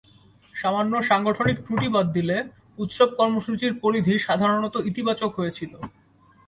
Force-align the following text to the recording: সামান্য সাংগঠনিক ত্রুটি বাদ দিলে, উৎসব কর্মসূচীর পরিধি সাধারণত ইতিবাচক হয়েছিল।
সামান্য 0.55 0.93
সাংগঠনিক 1.09 1.57
ত্রুটি 1.65 1.87
বাদ 1.95 2.07
দিলে, 2.17 2.37
উৎসব 2.79 3.09
কর্মসূচীর 3.19 3.73
পরিধি 3.83 4.13
সাধারণত 4.27 4.75
ইতিবাচক 4.89 5.31
হয়েছিল। 5.39 5.73